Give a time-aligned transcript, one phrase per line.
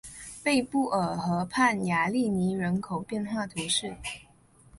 [0.43, 3.95] 贝布尔河畔雅利尼人口变化图示